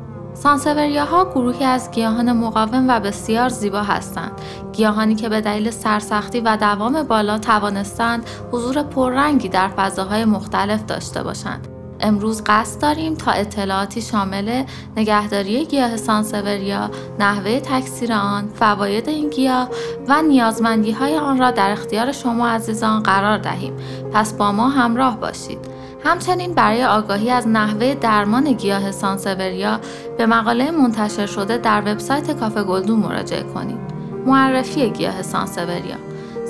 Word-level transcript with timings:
ها 1.10 1.24
گروهی 1.24 1.64
از 1.64 1.90
گیاهان 1.90 2.32
مقاوم 2.32 2.88
و 2.88 3.00
بسیار 3.00 3.48
زیبا 3.48 3.82
هستند. 3.82 4.32
گیاهانی 4.72 5.14
که 5.14 5.28
به 5.28 5.40
دلیل 5.40 5.70
سرسختی 5.70 6.40
و 6.40 6.56
دوام 6.56 7.02
بالا 7.02 7.38
توانستند 7.38 8.26
حضور 8.52 8.82
پررنگی 8.82 9.48
در 9.48 9.68
فضاهای 9.68 10.24
مختلف 10.24 10.84
داشته 10.84 11.22
باشند. 11.22 11.68
امروز 12.00 12.42
قصد 12.46 12.82
داریم 12.82 13.14
تا 13.14 13.30
اطلاعاتی 13.30 14.02
شامل 14.02 14.64
نگهداری 14.96 15.64
گیاه 15.64 15.96
سانسوریا، 15.96 16.90
نحوه 17.18 17.60
تکثیر 17.60 18.12
آن، 18.12 18.48
فواید 18.54 19.08
این 19.08 19.30
گیاه 19.30 19.68
و 20.08 20.22
نیازمندی 20.22 20.92
های 20.92 21.18
آن 21.18 21.38
را 21.38 21.50
در 21.50 21.70
اختیار 21.70 22.12
شما 22.12 22.48
عزیزان 22.48 23.02
قرار 23.02 23.38
دهیم. 23.38 23.72
پس 24.12 24.32
با 24.32 24.52
ما 24.52 24.68
همراه 24.68 25.20
باشید. 25.20 25.79
همچنین 26.04 26.54
برای 26.54 26.84
آگاهی 26.84 27.30
از 27.30 27.48
نحوه 27.48 27.94
درمان 27.94 28.52
گیاه 28.52 28.90
سانسوریا 28.90 29.80
به 30.18 30.26
مقاله 30.26 30.70
منتشر 30.70 31.26
شده 31.26 31.58
در 31.58 31.80
وبسایت 31.80 32.40
کافه 32.40 32.62
گلدون 32.62 32.98
مراجعه 32.98 33.42
کنید. 33.42 33.78
معرفی 34.26 34.90
گیاه 34.90 35.22
سانسوریا 35.22 35.96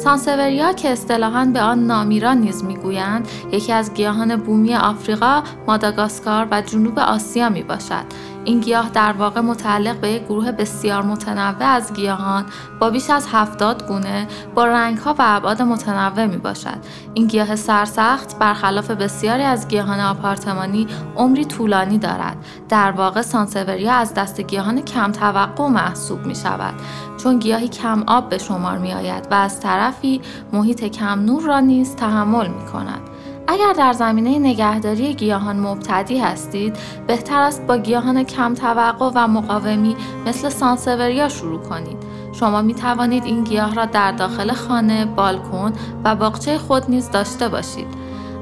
سانسوریا 0.04 0.72
که 0.72 0.88
اصطلاحاً 0.88 1.50
به 1.54 1.60
آن 1.60 1.86
نامیرا 1.86 2.32
نیز 2.32 2.64
می‌گویند 2.64 3.28
یکی 3.52 3.72
از 3.72 3.94
گیاهان 3.94 4.36
بومی 4.36 4.74
آفریقا، 4.74 5.42
ماداگاسکار 5.66 6.48
و 6.50 6.62
جنوب 6.62 6.98
آسیا 6.98 7.48
می 7.48 7.62
باشد 7.62 8.04
این 8.44 8.60
گیاه 8.60 8.88
در 8.88 9.12
واقع 9.12 9.40
متعلق 9.40 10.00
به 10.00 10.10
یک 10.10 10.24
گروه 10.24 10.52
بسیار 10.52 11.02
متنوع 11.02 11.64
از 11.64 11.92
گیاهان 11.92 12.44
با 12.78 12.90
بیش 12.90 13.10
از 13.10 13.26
هفتاد 13.32 13.86
گونه 13.86 14.26
با 14.54 14.66
رنگها 14.66 15.14
و 15.18 15.22
ابعاد 15.26 15.62
متنوع 15.62 16.26
می 16.26 16.36
باشد. 16.36 16.78
این 17.14 17.26
گیاه 17.26 17.56
سرسخت 17.56 18.38
برخلاف 18.38 18.90
بسیاری 18.90 19.42
از 19.42 19.68
گیاهان 19.68 20.00
آپارتمانی 20.00 20.86
عمری 21.16 21.44
طولانی 21.44 21.98
دارد. 21.98 22.36
در 22.68 22.90
واقع 22.90 23.22
سانسوریا 23.22 23.92
از 23.92 24.14
دست 24.14 24.40
گیاهان 24.40 24.80
کم 24.80 25.12
توقع 25.12 25.68
محسوب 25.68 26.26
می 26.26 26.34
شود 26.34 26.74
چون 27.22 27.38
گیاهی 27.38 27.68
کم 27.68 28.04
آب 28.06 28.28
به 28.28 28.38
شمار 28.38 28.78
می 28.78 28.92
آید 28.92 29.28
و 29.30 29.34
از 29.34 29.60
طرفی 29.60 30.20
محیط 30.52 30.84
کم 30.84 31.20
نور 31.20 31.42
را 31.42 31.60
نیز 31.60 31.96
تحمل 31.96 32.48
می 32.48 32.66
کند. 32.66 33.09
اگر 33.52 33.72
در 33.72 33.92
زمینه 33.92 34.38
نگهداری 34.38 35.14
گیاهان 35.14 35.60
مبتدی 35.60 36.18
هستید 36.18 36.76
بهتر 37.06 37.42
است 37.42 37.66
با 37.66 37.76
گیاهان 37.76 38.24
کم 38.24 38.54
توقع 38.54 39.10
و 39.14 39.28
مقاومی 39.28 39.96
مثل 40.26 40.48
سانسوریا 40.48 41.28
شروع 41.28 41.60
کنید 41.60 41.96
شما 42.32 42.62
می 42.62 42.74
توانید 42.74 43.24
این 43.24 43.44
گیاه 43.44 43.74
را 43.74 43.84
در 43.84 44.12
داخل 44.12 44.52
خانه، 44.52 45.04
بالکن 45.04 45.72
و 46.04 46.16
باغچه 46.16 46.58
خود 46.58 46.90
نیز 46.90 47.10
داشته 47.10 47.48
باشید. 47.48 47.86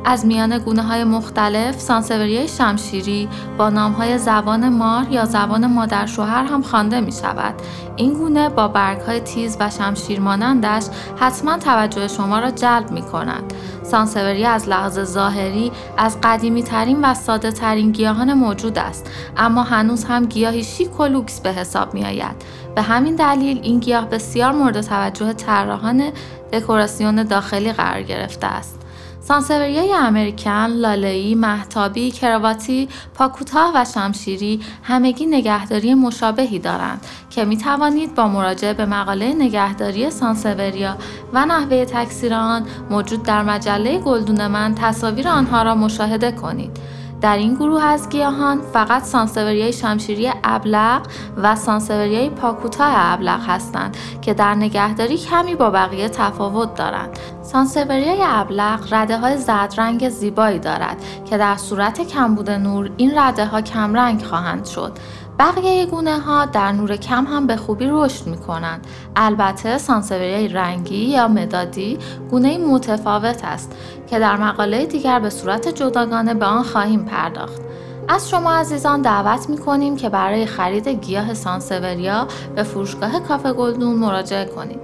از 0.04 0.26
میان 0.26 0.58
گونه 0.58 0.82
های 0.82 1.04
مختلف 1.04 1.80
سانسوریای 1.80 2.48
شمشیری 2.48 3.28
با 3.58 3.70
نام 3.70 3.92
های 3.92 4.18
زبان 4.18 4.68
مار 4.68 5.06
یا 5.10 5.24
زبان 5.24 5.66
مادر 5.66 6.06
شوهر 6.06 6.44
هم 6.44 6.62
خوانده 6.62 7.00
می 7.00 7.12
شود. 7.12 7.54
این 7.96 8.14
گونه 8.14 8.48
با 8.48 8.68
برگ 8.68 9.00
های 9.00 9.20
تیز 9.20 9.56
و 9.60 9.70
شمشیر 9.70 10.20
مانندش 10.20 10.84
حتما 11.20 11.58
توجه 11.58 12.08
شما 12.08 12.38
را 12.38 12.50
جلب 12.50 12.90
می 12.90 13.02
کند. 13.02 13.52
سانسوریا 13.82 14.50
از 14.50 14.68
لحاظ 14.68 15.00
ظاهری 15.00 15.72
از 15.96 16.18
قدیمی 16.22 16.62
ترین 16.62 17.04
و 17.04 17.14
ساده 17.14 17.50
ترین 17.50 17.92
گیاهان 17.92 18.34
موجود 18.34 18.78
است 18.78 19.10
اما 19.36 19.62
هنوز 19.62 20.04
هم 20.04 20.26
گیاهی 20.26 20.64
شیک 20.64 21.00
و 21.00 21.04
لوکس 21.04 21.40
به 21.40 21.52
حساب 21.52 21.94
می 21.94 22.04
آید. 22.04 22.36
به 22.74 22.82
همین 22.82 23.14
دلیل 23.14 23.60
این 23.62 23.78
گیاه 23.78 24.08
بسیار 24.08 24.52
مورد 24.52 24.80
توجه 24.80 25.32
طراحان 25.32 26.10
دکوراسیون 26.52 27.22
داخلی 27.22 27.72
قرار 27.72 28.02
گرفته 28.02 28.46
است. 28.46 28.87
سانسوریای 29.28 29.92
امریکن، 29.92 30.66
لالایی، 30.66 31.34
محتابی، 31.34 32.10
کرواتی، 32.10 32.88
پاکوتا 33.14 33.72
و 33.74 33.84
شمشیری 33.84 34.60
همگی 34.82 35.26
نگهداری 35.26 35.94
مشابهی 35.94 36.58
دارند 36.58 37.06
که 37.30 37.44
می 37.44 37.56
توانید 37.56 38.14
با 38.14 38.28
مراجعه 38.28 38.74
به 38.74 38.86
مقاله 38.86 39.34
نگهداری 39.34 40.10
سانسوریا 40.10 40.96
و 41.32 41.46
نحوه 41.46 41.84
تکثیر 41.84 42.34
آن 42.34 42.66
موجود 42.90 43.22
در 43.22 43.42
مجله 43.42 43.98
گلدون 43.98 44.46
من 44.46 44.74
تصاویر 44.74 45.28
آنها 45.28 45.62
را 45.62 45.74
مشاهده 45.74 46.32
کنید. 46.32 46.97
در 47.20 47.36
این 47.36 47.54
گروه 47.54 47.84
از 47.84 48.08
گیاهان 48.08 48.60
فقط 48.60 49.02
سانسوریای 49.02 49.72
شمشیری 49.72 50.30
ابلق 50.44 51.02
و 51.36 51.56
سانسوریای 51.56 52.30
پاکوتا 52.30 52.84
ابلق 52.86 53.40
هستند 53.46 53.96
که 54.22 54.34
در 54.34 54.54
نگهداری 54.54 55.18
کمی 55.18 55.54
با 55.54 55.70
بقیه 55.70 56.08
تفاوت 56.08 56.74
دارند. 56.74 57.18
سانسوریای 57.42 58.18
ابلق 58.22 58.92
رده 58.92 59.18
های 59.18 59.36
زرد 59.36 59.74
رنگ 59.78 60.08
زیبایی 60.08 60.58
دارد 60.58 60.96
که 61.24 61.38
در 61.38 61.56
صورت 61.56 62.00
کمبود 62.00 62.50
نور 62.50 62.90
این 62.96 63.18
رده 63.18 63.46
ها 63.46 63.60
کمرنگ 63.60 64.22
خواهند 64.22 64.64
شد 64.64 64.92
بقیه 65.38 65.86
گونه 65.86 66.18
ها 66.20 66.44
در 66.44 66.72
نور 66.72 66.96
کم 66.96 67.24
هم 67.24 67.46
به 67.46 67.56
خوبی 67.56 67.86
رشد 67.90 68.26
می 68.26 68.36
کنند. 68.36 68.86
البته 69.16 69.78
سانسوریای 69.78 70.48
رنگی 70.48 71.04
یا 71.04 71.28
مدادی 71.28 71.98
گونه 72.30 72.58
متفاوت 72.58 73.44
است 73.44 73.72
که 74.10 74.18
در 74.18 74.36
مقاله 74.36 74.86
دیگر 74.86 75.20
به 75.20 75.30
صورت 75.30 75.68
جداگانه 75.68 76.34
به 76.34 76.46
آن 76.46 76.62
خواهیم 76.62 77.04
پرداخت. 77.04 77.62
از 78.08 78.30
شما 78.30 78.52
عزیزان 78.52 79.02
دعوت 79.02 79.50
می 79.50 79.58
کنیم 79.58 79.96
که 79.96 80.08
برای 80.08 80.46
خرید 80.46 80.88
گیاه 80.88 81.34
سانسوریا 81.34 82.28
به 82.56 82.62
فروشگاه 82.62 83.20
کافه 83.20 83.52
گلدون 83.52 83.96
مراجعه 83.96 84.44
کنید. 84.44 84.80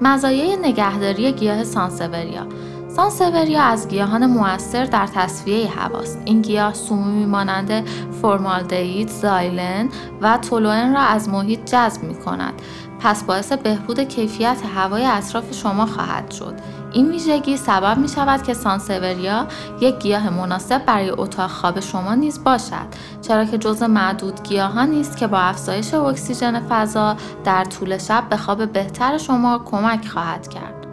مزایای 0.00 0.56
نگهداری 0.56 1.32
گیاه 1.32 1.64
سانسوریا 1.64 2.46
سانسوریا 2.96 3.62
از 3.62 3.88
گیاهان 3.88 4.26
موثر 4.26 4.84
در 4.84 5.06
تصفیه 5.06 5.70
هواست. 5.70 6.18
این 6.24 6.42
گیاه 6.42 6.74
سمومی 6.74 7.26
مانند 7.26 7.88
فرمالدهید، 8.22 9.08
زایلن 9.08 9.88
و 10.20 10.38
تولوئن 10.38 10.94
را 10.94 11.00
از 11.00 11.28
محیط 11.28 11.64
جذب 11.64 12.02
می 12.02 12.14
کند. 12.14 12.62
پس 13.00 13.24
باعث 13.24 13.52
بهبود 13.52 14.00
کیفیت 14.00 14.56
هوای 14.76 15.04
اطراف 15.06 15.54
شما 15.54 15.86
خواهد 15.86 16.30
شد. 16.30 16.54
این 16.92 17.10
ویژگی 17.10 17.56
سبب 17.56 17.98
می 17.98 18.08
شود 18.08 18.42
که 18.42 18.54
سانسوریا 18.54 19.46
یک 19.80 19.98
گیاه 19.98 20.30
مناسب 20.30 20.84
برای 20.84 21.10
اتاق 21.10 21.50
خواب 21.50 21.80
شما 21.80 22.14
نیز 22.14 22.44
باشد 22.44 22.86
چرا 23.22 23.44
که 23.44 23.58
جزء 23.58 23.86
معدود 23.86 24.42
گیاهانی 24.42 25.00
است 25.00 25.16
که 25.16 25.26
با 25.26 25.38
افزایش 25.38 25.94
اکسیژن 25.94 26.60
فضا 26.68 27.16
در 27.44 27.64
طول 27.64 27.98
شب 27.98 28.24
به 28.30 28.36
خواب 28.36 28.72
بهتر 28.72 29.18
شما 29.18 29.58
کمک 29.58 30.08
خواهد 30.08 30.48
کرد. 30.48 30.83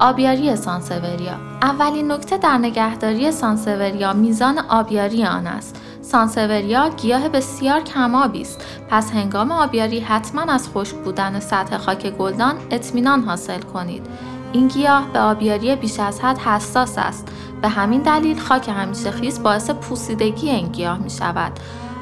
آبیاری 0.00 0.56
سانسوریا. 0.56 1.34
اولین 1.62 2.12
نکته 2.12 2.38
در 2.38 2.58
نگهداری 2.58 3.32
سانسوریا 3.32 4.12
میزان 4.12 4.58
آبیاری 4.58 5.24
آن 5.24 5.46
است. 5.46 5.76
سانسوریا 6.02 6.88
گیاه 6.88 7.28
بسیار 7.28 7.80
کمابی 7.80 8.42
است. 8.42 8.64
پس 8.88 9.10
هنگام 9.10 9.52
آبیاری 9.52 10.00
حتما 10.00 10.52
از 10.52 10.68
خشک 10.68 10.96
بودن 10.96 11.40
سطح 11.40 11.76
خاک 11.76 12.10
گلدان 12.10 12.54
اطمینان 12.70 13.22
حاصل 13.22 13.60
کنید. 13.60 14.06
این 14.52 14.68
گیاه 14.68 15.12
به 15.12 15.18
آبیاری 15.18 15.76
بیش 15.76 16.00
از 16.00 16.20
حد 16.20 16.38
حساس 16.38 16.98
است. 16.98 17.28
به 17.62 17.68
همین 17.68 18.02
دلیل 18.02 18.38
خاک 18.38 18.68
همیشه 18.68 19.10
خیز 19.10 19.42
باعث 19.42 19.70
پوسیدگی 19.70 20.50
این 20.50 20.68
گیاه 20.68 20.98
می 20.98 21.10
شود. 21.10 21.52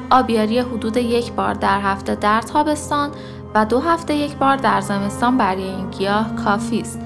آبیاری 0.09 0.59
حدود 0.59 0.97
یک 0.97 1.33
بار 1.33 1.53
در 1.53 1.81
هفته 1.81 2.15
در 2.15 2.41
تابستان 2.41 3.09
و 3.55 3.65
دو 3.65 3.79
هفته 3.79 4.15
یک 4.15 4.35
بار 4.35 4.55
در 4.55 4.81
زمستان 4.81 5.37
برای 5.37 5.63
این 5.63 5.89
گیاه 5.89 6.35
کافی 6.35 6.81
است. 6.81 6.99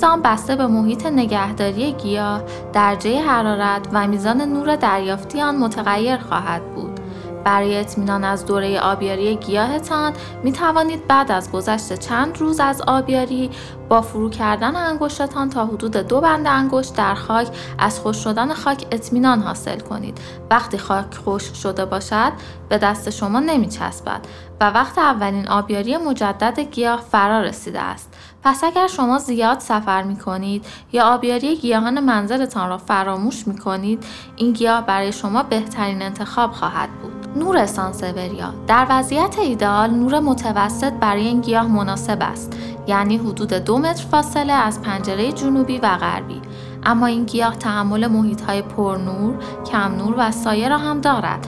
میزان 0.00 0.22
بسته 0.22 0.56
به 0.56 0.66
محیط 0.66 1.06
نگهداری 1.06 1.92
گیاه، 1.92 2.42
درجه 2.72 3.22
حرارت 3.22 3.88
و 3.92 4.06
میزان 4.06 4.42
نور 4.42 4.76
دریافتی 4.76 5.40
آن 5.40 5.56
متغیر 5.56 6.16
خواهد 6.16 6.74
بود. 6.74 7.00
برای 7.44 7.76
اطمینان 7.76 8.24
از 8.24 8.46
دوره 8.46 8.80
آبیاری 8.80 9.36
گیاهتان 9.36 10.12
می 10.44 10.52
توانید 10.52 11.06
بعد 11.06 11.32
از 11.32 11.52
گذشت 11.52 11.94
چند 11.94 12.38
روز 12.38 12.60
از 12.60 12.82
آبیاری 12.86 13.50
با 13.90 14.00
فرو 14.02 14.30
کردن 14.30 14.76
انگشتتان 14.76 15.50
تا 15.50 15.66
حدود 15.66 15.96
دو 15.96 16.20
بند 16.20 16.46
انگشت 16.46 16.94
در 16.94 17.14
خاک 17.14 17.48
از 17.78 18.00
خوش 18.00 18.16
شدن 18.16 18.54
خاک 18.54 18.86
اطمینان 18.90 19.42
حاصل 19.42 19.80
کنید. 19.80 20.18
وقتی 20.50 20.78
خاک 20.78 21.14
خشک 21.24 21.54
شده 21.54 21.84
باشد 21.84 22.32
به 22.68 22.78
دست 22.78 23.10
شما 23.10 23.40
نمی 23.40 23.68
چسبد 23.68 24.20
و 24.60 24.70
وقت 24.70 24.98
اولین 24.98 25.48
آبیاری 25.48 25.96
مجدد 25.96 26.60
گیاه 26.60 27.00
فرا 27.00 27.40
رسیده 27.40 27.80
است. 27.80 28.14
پس 28.42 28.64
اگر 28.64 28.86
شما 28.86 29.18
زیاد 29.18 29.58
سفر 29.60 30.02
می 30.02 30.16
کنید 30.16 30.66
یا 30.92 31.04
آبیاری 31.04 31.56
گیاهان 31.56 32.00
منزلتان 32.00 32.68
را 32.68 32.78
فراموش 32.78 33.48
می 33.48 33.58
کنید 33.58 34.04
این 34.36 34.52
گیاه 34.52 34.86
برای 34.86 35.12
شما 35.12 35.42
بهترین 35.42 36.02
انتخاب 36.02 36.52
خواهد 36.52 36.88
بود. 37.02 37.20
نور 37.36 37.66
سانسوریا 37.66 38.54
در 38.66 38.86
وضعیت 38.90 39.38
ایدئال 39.38 39.90
نور 39.90 40.20
متوسط 40.20 40.92
برای 40.92 41.26
این 41.26 41.40
گیاه 41.40 41.66
مناسب 41.66 42.18
است 42.20 42.56
یعنی 42.90 43.16
حدود 43.16 43.52
دو 43.52 43.78
متر 43.78 44.06
فاصله 44.06 44.52
از 44.52 44.82
پنجره 44.82 45.32
جنوبی 45.32 45.78
و 45.78 45.96
غربی 45.96 46.40
اما 46.82 47.06
این 47.06 47.24
گیاه 47.24 47.56
تحمل 47.56 48.06
محیط 48.06 48.40
های 48.40 48.62
پرنور، 48.62 49.34
کم 49.72 49.94
نور 49.94 50.14
و 50.18 50.30
سایه 50.30 50.68
را 50.68 50.78
هم 50.78 51.00
دارد 51.00 51.46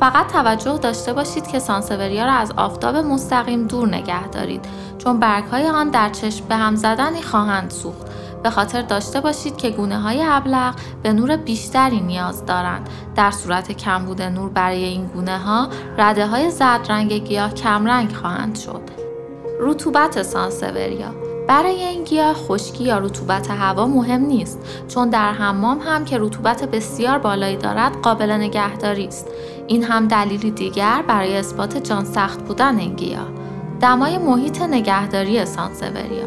فقط 0.00 0.32
توجه 0.32 0.78
داشته 0.78 1.12
باشید 1.12 1.46
که 1.46 1.58
سانسوریا 1.58 2.24
را 2.24 2.32
از 2.32 2.52
آفتاب 2.56 2.96
مستقیم 2.96 3.66
دور 3.66 3.88
نگه 3.88 4.28
دارید 4.28 4.64
چون 4.98 5.20
برگ 5.20 5.44
های 5.44 5.66
آن 5.66 5.88
در 5.88 6.10
چشم 6.10 6.44
به 6.48 6.56
هم 6.56 6.76
زدنی 6.76 7.22
خواهند 7.22 7.70
سوخت 7.70 8.06
به 8.42 8.50
خاطر 8.50 8.82
داشته 8.82 9.20
باشید 9.20 9.56
که 9.56 9.70
گونه 9.70 10.00
های 10.00 10.24
ابلغ 10.24 10.74
به 11.02 11.12
نور 11.12 11.36
بیشتری 11.36 12.00
نیاز 12.00 12.46
دارند. 12.46 12.88
در 13.16 13.30
صورت 13.30 13.72
کمبود 13.72 14.22
نور 14.22 14.50
برای 14.50 14.84
این 14.84 15.06
گونه 15.06 15.38
ها 15.38 15.68
رده 15.98 16.26
های 16.26 16.50
زرد 16.50 16.92
رنگ 16.92 17.12
گیاه 17.12 17.54
کمرنگ 17.54 18.12
خواهند 18.12 18.58
شد. 18.58 19.05
رطوبت 19.60 20.22
سانسوریا 20.22 21.14
برای 21.48 21.84
این 21.84 22.04
گیاه 22.04 22.34
خشکی 22.34 22.84
یا 22.84 22.98
رطوبت 22.98 23.50
هوا 23.50 23.86
مهم 23.86 24.20
نیست 24.20 24.58
چون 24.88 25.10
در 25.10 25.32
حمام 25.32 25.78
هم 25.78 26.04
که 26.04 26.18
رطوبت 26.18 26.64
بسیار 26.64 27.18
بالایی 27.18 27.56
دارد 27.56 28.00
قابل 28.02 28.30
نگهداری 28.30 29.06
است 29.06 29.26
این 29.66 29.84
هم 29.84 30.08
دلیلی 30.08 30.50
دیگر 30.50 31.04
برای 31.08 31.36
اثبات 31.36 31.76
جان 31.76 32.04
سخت 32.04 32.40
بودن 32.42 32.78
این 32.78 32.94
گیاه 32.94 33.28
دمای 33.80 34.18
محیط 34.18 34.62
نگهداری 34.62 35.44
سانسوریا 35.44 36.26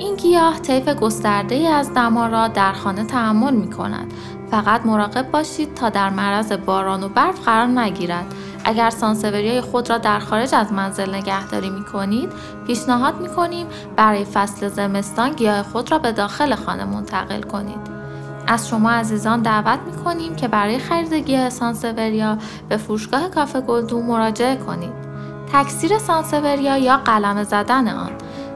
این 0.00 0.16
گیاه 0.16 0.58
طیف 0.58 0.88
گسترده 0.88 1.54
ای 1.54 1.66
از 1.66 1.94
دما 1.94 2.26
را 2.26 2.48
در 2.48 2.72
خانه 2.72 3.04
تحمل 3.04 3.54
می 3.54 3.70
کند. 3.70 4.12
فقط 4.50 4.86
مراقب 4.86 5.30
باشید 5.30 5.74
تا 5.74 5.88
در 5.88 6.10
معرض 6.10 6.52
باران 6.52 7.02
و 7.02 7.08
برف 7.08 7.40
قرار 7.44 7.66
نگیرد. 7.66 8.34
اگر 8.64 8.90
سانسوریای 8.90 9.60
خود 9.60 9.90
را 9.90 9.98
در 9.98 10.18
خارج 10.18 10.54
از 10.54 10.72
منزل 10.72 11.14
نگهداری 11.14 11.70
می 11.70 11.84
کنید، 11.84 12.32
پیشنهاد 12.66 13.20
می 13.20 13.28
کنیم 13.28 13.66
برای 13.96 14.24
فصل 14.24 14.68
زمستان 14.68 15.32
گیاه 15.32 15.62
خود 15.62 15.90
را 15.90 15.98
به 15.98 16.12
داخل 16.12 16.54
خانه 16.54 16.84
منتقل 16.84 17.42
کنید. 17.42 18.00
از 18.46 18.68
شما 18.68 18.90
عزیزان 18.90 19.42
دعوت 19.42 19.78
می 19.86 20.04
کنیم 20.04 20.36
که 20.36 20.48
برای 20.48 20.78
خرید 20.78 21.12
گیاه 21.14 21.50
سانسوریا 21.50 22.38
به 22.68 22.76
فروشگاه 22.76 23.28
کافه 23.28 23.60
گلدون 23.60 24.06
مراجعه 24.06 24.56
کنید. 24.56 24.92
تکثیر 25.52 25.98
سانسوریا 25.98 26.76
یا 26.76 26.96
قلم 26.96 27.44
زدن 27.44 27.88
آن 27.88 28.10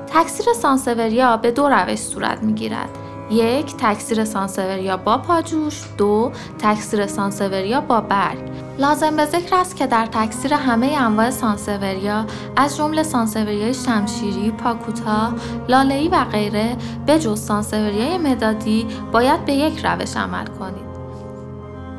تکثیر 0.06 0.46
سانسوریا 0.52 1.36
به 1.36 1.50
دو 1.50 1.68
روش 1.68 1.98
صورت 1.98 2.42
می 2.42 2.52
گیرد. 2.52 3.03
یک 3.30 3.76
تکثیر 3.76 4.24
سانسوریا 4.24 4.96
با 4.96 5.18
پاجوش. 5.18 5.82
دو 5.98 6.32
تکثیر 6.58 7.06
سانسوریا 7.06 7.80
با 7.80 8.00
برگ. 8.00 8.38
لازم 8.78 9.16
به 9.16 9.24
ذکر 9.24 9.56
است 9.56 9.76
که 9.76 9.86
در 9.86 10.06
تکثیر 10.06 10.54
همه 10.54 10.86
انواع 10.86 11.30
سانسوریا 11.30 12.24
از 12.56 12.76
جمله 12.76 13.02
سانسوریای 13.02 13.74
شمشیری، 13.74 14.50
پاکوتا، 14.50 15.32
لاله‌ای 15.68 16.08
و 16.08 16.24
غیره 16.24 16.76
به 17.06 17.18
جز 17.18 17.40
سانسوریای 17.40 18.18
مدادی 18.18 18.86
باید 19.12 19.44
به 19.44 19.52
یک 19.52 19.86
روش 19.86 20.16
عمل 20.16 20.46
کنید. 20.46 20.94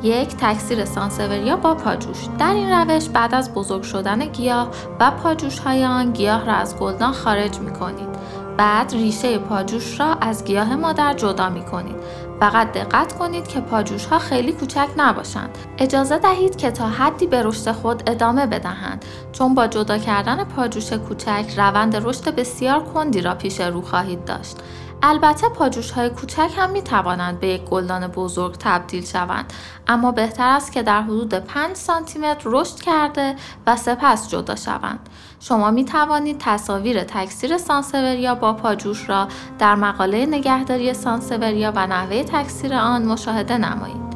یک 0.04 0.36
تکثیر 0.38 0.86
سانسوریا 0.86 1.56
با 1.56 1.74
پاجوش. 1.74 2.18
در 2.40 2.54
این 2.54 2.70
روش 2.70 3.10
بعد 3.10 3.36
از 3.36 3.54
بزرگ 3.54 3.84
شدن 3.84 4.26
گیاه 4.26 4.68
و 5.00 5.12
پاجوش 5.12 5.60
های 5.60 5.86
آن 5.86 6.12
گیاه 6.12 6.46
را 6.46 6.54
از 6.54 6.78
گلدان 6.78 7.12
خارج 7.12 7.60
می 7.60 7.74
کنید 7.74 8.10
بعد 8.58 8.92
ریشه 8.92 9.38
پاجوش 9.38 10.00
را 10.00 10.14
از 10.14 10.46
گیاه 10.46 10.76
مادر 10.76 11.14
جدا 11.14 11.50
می 11.50 11.66
کنید 11.66 11.96
فقط 12.40 12.72
دقت 12.72 13.14
کنید 13.14 13.48
که 13.48 13.60
پاجوش 13.60 14.06
ها 14.06 14.20
خیلی 14.20 14.52
کوچک 14.52 14.88
نباشند. 14.98 15.58
اجازه 15.78 16.18
دهید 16.18 16.56
که 16.56 16.72
تا 16.72 16.88
حدی 16.88 17.28
به 17.28 17.44
رشد 17.44 17.72
خود 17.72 18.10
ادامه 18.10 18.46
بدهند 18.46 19.06
چون 19.32 19.56
با 19.56 19.68
جدا 19.68 19.98
کردن 19.98 20.44
پاجوش 20.44 20.94
کوچک 20.94 21.54
روند 21.58 21.96
رشد 21.96 22.36
بسیار 22.36 22.84
کندی 22.84 23.22
را 23.22 23.36
پیش 23.36 23.62
رو 23.62 23.82
خواهید 23.82 24.26
داشت. 24.26 24.58
البته 25.04 25.50
پاجوش 25.50 25.92
های 25.92 26.10
کوچک 26.10 26.52
هم 26.58 26.70
می 26.70 26.82
توانند 26.82 27.40
به 27.40 27.48
یک 27.48 27.62
گلدان 27.62 28.08
بزرگ 28.08 28.56
تبدیل 28.60 29.06
شوند 29.06 29.54
اما 29.88 30.12
بهتر 30.12 30.48
است 30.48 30.72
که 30.72 30.84
در 30.84 31.02
حدود 31.02 31.34
5 31.34 31.76
سانتی 31.76 32.20
متر 32.20 32.44
رشد 32.46 32.76
کرده 32.76 33.36
و 33.68 33.76
سپس 33.76 34.30
جدا 34.30 34.56
شوند. 34.56 35.10
شما 35.40 35.72
می 35.72 35.86
توانید 35.86 36.38
تصاویر 36.40 37.04
تکثیر 37.04 37.58
سانسوریا 37.58 38.36
با 38.36 38.54
پاجوش 38.54 39.10
را 39.10 39.28
در 39.60 39.76
مقاله 39.76 40.26
نگهداری 40.26 40.94
سانسوریا 40.94 41.72
و 41.76 41.88
نحوه 41.88 42.24
تکثیر 42.24 42.74
آن 42.74 43.06
مشاهده 43.06 43.58
نمایید. 43.58 44.16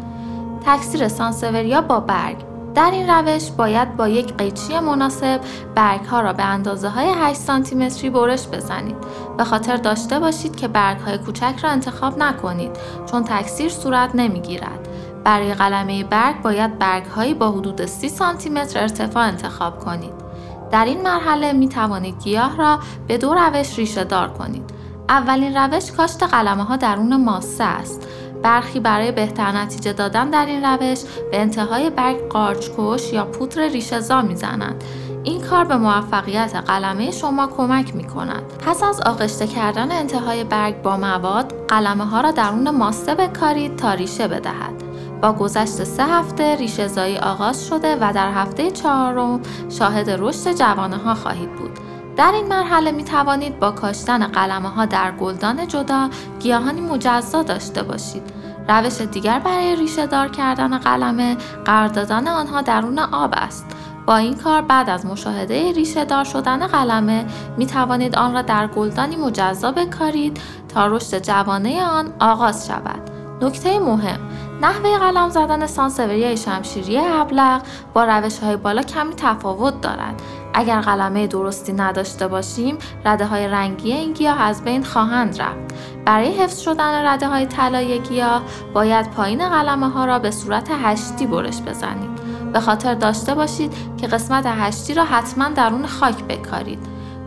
تکثیر 0.65 1.07
سانسوریا 1.07 1.81
با 1.81 1.99
برگ 1.99 2.48
در 2.75 2.91
این 2.91 3.09
روش 3.09 3.51
باید 3.51 3.97
با 3.97 4.07
یک 4.07 4.33
قیچی 4.33 4.79
مناسب 4.79 5.41
برگ 5.75 6.05
ها 6.05 6.21
را 6.21 6.33
به 6.33 6.43
اندازه 6.43 6.89
های 6.89 7.13
8 7.15 7.39
سانتی 7.39 7.75
متری 7.75 8.09
برش 8.09 8.47
بزنید. 8.47 8.95
به 9.37 9.43
خاطر 9.43 9.77
داشته 9.77 10.19
باشید 10.19 10.55
که 10.55 10.67
برگ 10.67 10.99
های 10.99 11.17
کوچک 11.17 11.53
را 11.63 11.69
انتخاب 11.69 12.17
نکنید 12.17 12.71
چون 13.11 13.23
تکثیر 13.23 13.69
صورت 13.69 14.09
نمی 14.13 14.41
گیرد. 14.41 14.87
برای 15.23 15.53
قلمه 15.53 16.03
برگ 16.03 16.41
باید 16.41 16.79
برگ 16.79 17.05
هایی 17.05 17.33
با 17.33 17.51
حدود 17.51 17.85
30 17.85 18.09
سانتی 18.09 18.49
متر 18.49 18.79
ارتفاع 18.81 19.23
انتخاب 19.23 19.79
کنید. 19.79 20.13
در 20.71 20.85
این 20.85 21.01
مرحله 21.01 21.53
می 21.53 21.69
توانید 21.69 22.23
گیاه 22.23 22.57
را 22.57 22.79
به 23.07 23.17
دو 23.17 23.33
روش 23.33 23.79
ریشه 23.79 24.03
دار 24.03 24.29
کنید. 24.29 24.69
اولین 25.09 25.57
روش 25.57 25.91
کاشت 25.91 26.23
قلمه 26.23 26.63
ها 26.63 26.75
درون 26.75 27.23
ماسه 27.23 27.63
است. 27.63 28.07
برخی 28.43 28.79
برای 28.79 29.11
بهتر 29.11 29.51
نتیجه 29.51 29.93
دادن 29.93 30.29
در 30.29 30.45
این 30.45 30.65
روش 30.65 30.99
به 31.31 31.41
انتهای 31.41 31.89
برگ 31.89 32.27
قارچکش 32.27 33.13
یا 33.13 33.25
پودر 33.25 33.67
ریشهزا 33.67 34.21
می‌زنند 34.21 34.83
این 35.23 35.41
کار 35.41 35.65
به 35.65 35.77
موفقیت 35.77 36.55
قلمه 36.55 37.11
شما 37.11 37.47
کمک 37.47 37.95
می 37.95 38.03
کند. 38.03 38.43
پس 38.65 38.83
از 38.83 39.01
آغشته 39.01 39.47
کردن 39.47 39.91
انتهای 39.91 40.43
برگ 40.43 40.81
با 40.81 40.97
مواد، 40.97 41.53
قلمه 41.67 42.05
ها 42.05 42.21
را 42.21 42.31
درون 42.31 42.69
ماسه 42.69 43.15
بکارید 43.15 43.75
تا 43.75 43.93
ریشه 43.93 44.27
بدهد. 44.27 44.83
با 45.21 45.33
گذشت 45.33 45.83
سه 45.83 46.05
هفته 46.05 46.55
ریشه 46.55 46.87
زایی 46.87 47.17
آغاز 47.17 47.67
شده 47.67 47.95
و 47.95 48.13
در 48.13 48.31
هفته 48.31 48.71
چهارم 48.71 49.39
شاهد 49.69 50.09
رشد 50.09 50.53
جوانه 50.53 50.97
ها 50.97 51.13
خواهید 51.13 51.55
بود. 51.55 51.79
در 52.19 52.31
این 52.31 52.47
مرحله 52.47 52.91
می 52.91 53.03
توانید 53.03 53.59
با 53.59 53.71
کاشتن 53.71 54.27
قلمه 54.27 54.69
ها 54.69 54.85
در 54.85 55.11
گلدان 55.11 55.67
جدا 55.67 56.09
گیاهانی 56.39 56.81
مجزا 56.81 57.43
داشته 57.43 57.83
باشید. 57.83 58.23
روش 58.69 59.01
دیگر 59.01 59.39
برای 59.39 59.75
ریشه 59.75 60.07
دار 60.07 60.27
کردن 60.27 60.77
قلمه 60.77 61.37
قرار 61.65 61.87
دادن 61.87 62.27
آنها 62.27 62.61
درون 62.61 62.99
آب 62.99 63.33
است. 63.37 63.65
با 64.05 64.17
این 64.17 64.35
کار 64.35 64.61
بعد 64.61 64.89
از 64.89 65.05
مشاهده 65.05 65.71
ریشه 65.71 66.05
دار 66.05 66.23
شدن 66.23 66.67
قلمه 66.67 67.25
می 67.57 67.65
توانید 67.65 68.15
آن 68.15 68.33
را 68.33 68.41
در 68.41 68.67
گلدانی 68.67 69.15
مجزا 69.15 69.71
بکارید 69.71 70.39
تا 70.73 70.87
رشد 70.87 71.19
جوانه 71.19 71.83
آن 71.83 72.13
آغاز 72.19 72.67
شود. 72.67 73.09
نکته 73.41 73.79
مهم 73.79 74.19
نحوه 74.61 74.97
قلم 74.97 75.29
زدن 75.29 75.67
سانسوریای 75.67 76.37
شمشیری 76.37 76.97
ابلغ 76.97 77.61
با 77.93 78.03
روش 78.03 78.39
های 78.39 78.55
بالا 78.55 78.81
کمی 78.81 79.13
تفاوت 79.15 79.81
دارد. 79.81 80.21
اگر 80.59 80.81
قلمه 80.81 81.27
درستی 81.27 81.73
نداشته 81.73 82.27
باشیم 82.27 82.77
رده 83.05 83.25
های 83.25 83.47
رنگی 83.47 83.93
این 83.93 84.13
گیاه 84.13 84.41
از 84.41 84.63
بین 84.63 84.83
خواهند 84.83 85.41
رفت. 85.41 85.75
برای 86.05 86.31
حفظ 86.31 86.59
شدن 86.59 87.05
رده 87.05 87.27
های 87.27 87.45
طلای 87.45 87.99
گیاه 87.99 88.41
باید 88.73 89.11
پایین 89.11 89.49
قلمه 89.49 89.89
ها 89.89 90.05
را 90.05 90.19
به 90.19 90.31
صورت 90.31 90.69
هشتی 90.83 91.27
برش 91.27 91.61
بزنید. 91.61 92.09
به 92.53 92.59
خاطر 92.59 92.93
داشته 92.93 93.35
باشید 93.35 93.73
که 93.97 94.07
قسمت 94.07 94.45
هشتی 94.45 94.93
را 94.93 95.03
حتما 95.03 95.49
درون 95.49 95.85
خاک 95.85 96.23
بکارید. 96.23 96.79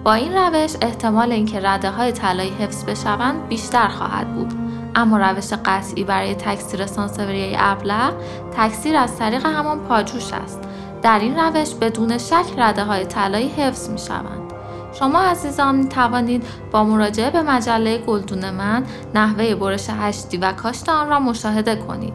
با 0.04 0.12
این 0.12 0.34
روش 0.34 0.72
احتمال 0.80 1.32
اینکه 1.32 1.60
رده 1.60 1.90
های 1.90 2.12
طلایی 2.12 2.50
حفظ 2.50 2.84
بشوند 2.84 3.48
بیشتر 3.48 3.88
خواهد 3.88 4.34
بود. 4.34 4.52
اما 4.94 5.18
روش 5.18 5.52
قطعی 5.52 6.04
برای 6.04 6.34
تکثیر 6.34 6.86
سانسوریای 6.86 7.56
ابلغ 7.58 8.12
تکثیر 8.56 8.96
از 8.96 9.18
طریق 9.18 9.46
همان 9.46 9.78
پاجوش 9.78 10.32
است 10.32 10.60
در 11.02 11.18
این 11.18 11.38
روش 11.38 11.74
بدون 11.74 12.18
شک 12.18 12.46
رده 12.58 12.84
های 12.84 13.04
طلایی 13.04 13.48
حفظ 13.48 13.90
می 13.90 13.98
شوند. 13.98 14.52
شما 14.92 15.20
عزیزان 15.20 15.76
می 15.76 15.88
توانید 15.88 16.44
با 16.70 16.84
مراجعه 16.84 17.30
به 17.30 17.42
مجله 17.42 17.98
گلدون 17.98 18.50
من 18.50 18.84
نحوه 19.14 19.54
برش 19.54 19.90
هشتی 19.90 20.36
و 20.36 20.52
کاشت 20.52 20.88
آن 20.88 21.08
را 21.08 21.20
مشاهده 21.20 21.76
کنید. 21.76 22.14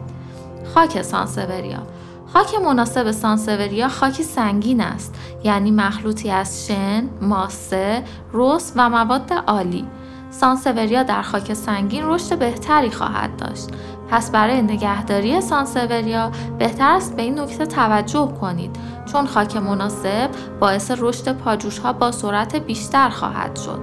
خاک 0.74 1.02
سانسوریا 1.02 1.82
خاک 2.32 2.54
مناسب 2.54 3.10
سانسوریا 3.10 3.88
خاکی 3.88 4.22
سنگین 4.22 4.80
است 4.80 5.14
یعنی 5.44 5.70
مخلوطی 5.70 6.30
از 6.30 6.66
شن، 6.66 7.08
ماسه، 7.20 8.04
رس 8.32 8.72
و 8.76 8.90
مواد 8.90 9.32
عالی 9.46 9.86
سانسوریا 10.30 11.02
در 11.02 11.22
خاک 11.22 11.54
سنگین 11.54 12.08
رشد 12.08 12.38
بهتری 12.38 12.90
خواهد 12.90 13.36
داشت. 13.36 13.68
پس 14.10 14.30
برای 14.30 14.62
نگهداری 14.62 15.40
سانسوریا 15.40 16.30
بهتر 16.58 16.96
است 16.96 17.16
به 17.16 17.22
این 17.22 17.40
نکته 17.40 17.66
توجه 17.66 18.32
کنید 18.40 18.76
چون 19.12 19.26
خاک 19.26 19.56
مناسب 19.56 20.30
باعث 20.60 20.90
رشد 20.98 21.32
پاجوش 21.32 21.78
ها 21.78 21.92
با 21.92 22.12
سرعت 22.12 22.56
بیشتر 22.56 23.08
خواهد 23.08 23.56
شد. 23.56 23.80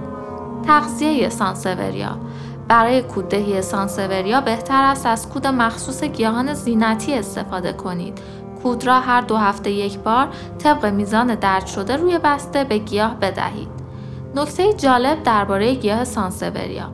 تغذیه 0.66 1.28
سانسوریا 1.28 2.18
برای 2.68 3.02
کوددهی 3.02 3.62
سانسوریا 3.62 4.40
بهتر 4.40 4.84
است 4.84 5.06
از 5.06 5.28
کود 5.28 5.46
مخصوص 5.46 6.04
گیاهان 6.04 6.54
زینتی 6.54 7.14
استفاده 7.14 7.72
کنید. 7.72 8.18
کود 8.62 8.86
را 8.86 9.00
هر 9.00 9.20
دو 9.20 9.36
هفته 9.36 9.70
یک 9.70 9.98
بار 9.98 10.28
طبق 10.58 10.86
میزان 10.86 11.34
درد 11.34 11.66
شده 11.66 11.96
روی 11.96 12.18
بسته 12.18 12.64
به 12.64 12.78
گیاه 12.78 13.14
بدهید. 13.14 13.68
نکته 14.34 14.72
جالب 14.72 15.22
درباره 15.22 15.74
گیاه 15.74 16.04
سانسوریا 16.04 16.90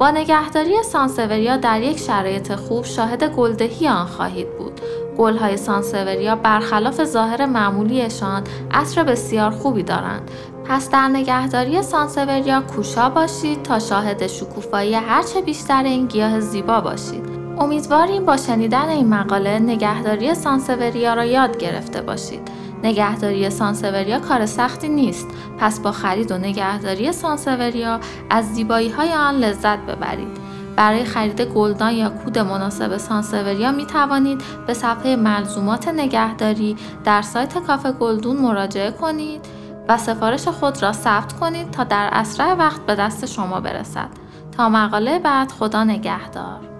با 0.00 0.10
نگهداری 0.10 0.82
سانسوریا 0.82 1.56
در 1.56 1.82
یک 1.82 1.98
شرایط 1.98 2.54
خوب 2.54 2.84
شاهد 2.84 3.24
گلدهی 3.24 3.88
آن 3.88 4.06
خواهید 4.06 4.58
بود. 4.58 4.80
گلهای 5.18 5.56
سانسوریا 5.56 6.36
برخلاف 6.36 7.04
ظاهر 7.04 7.46
معمولیشان 7.46 8.44
عطر 8.70 9.04
بسیار 9.04 9.50
خوبی 9.50 9.82
دارند. 9.82 10.30
پس 10.64 10.90
در 10.90 11.08
نگهداری 11.08 11.82
سانسوریا 11.82 12.60
کوشا 12.60 13.08
باشید 13.10 13.62
تا 13.62 13.78
شاهد 13.78 14.26
شکوفایی 14.26 14.94
هرچه 14.94 15.40
بیشتر 15.40 15.82
این 15.82 16.06
گیاه 16.06 16.40
زیبا 16.40 16.80
باشید. 16.80 17.39
امیدواریم 17.60 18.24
با 18.24 18.36
شنیدن 18.36 18.88
این 18.88 19.08
مقاله 19.08 19.58
نگهداری 19.58 20.34
سانسوریا 20.34 21.14
را 21.14 21.24
یاد 21.24 21.58
گرفته 21.58 22.02
باشید. 22.02 22.48
نگهداری 22.82 23.50
سانسوریا 23.50 24.18
کار 24.18 24.46
سختی 24.46 24.88
نیست. 24.88 25.28
پس 25.58 25.80
با 25.80 25.92
خرید 25.92 26.32
و 26.32 26.38
نگهداری 26.38 27.12
سانسوریا 27.12 28.00
از 28.30 28.54
زیبایی 28.54 28.88
های 28.88 29.12
آن 29.12 29.34
لذت 29.34 29.78
ببرید. 29.78 30.50
برای 30.76 31.04
خرید 31.04 31.40
گلدان 31.40 31.92
یا 31.92 32.08
کود 32.08 32.38
مناسب 32.38 32.96
سانسوریا 32.96 33.72
می 33.72 33.86
توانید 33.86 34.42
به 34.66 34.74
صفحه 34.74 35.16
ملزومات 35.16 35.88
نگهداری 35.88 36.76
در 37.04 37.22
سایت 37.22 37.58
کافه 37.58 37.92
گلدون 37.92 38.36
مراجعه 38.36 38.90
کنید 38.90 39.40
و 39.88 39.98
سفارش 39.98 40.48
خود 40.48 40.82
را 40.82 40.92
ثبت 40.92 41.32
کنید 41.32 41.70
تا 41.70 41.84
در 41.84 42.08
اسرع 42.12 42.52
وقت 42.52 42.86
به 42.86 42.94
دست 42.94 43.26
شما 43.26 43.60
برسد. 43.60 44.08
تا 44.56 44.68
مقاله 44.68 45.18
بعد 45.18 45.52
خدا 45.52 45.84
نگهدار. 45.84 46.79